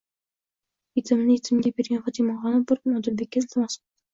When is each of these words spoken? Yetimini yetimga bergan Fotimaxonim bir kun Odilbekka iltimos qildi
Yetimini 0.99 1.35
yetimga 1.35 1.73
bergan 1.81 2.03
Fotimaxonim 2.07 2.67
bir 2.73 2.83
kun 2.87 2.99
Odilbekka 3.03 3.45
iltimos 3.45 3.79
qildi 3.79 3.89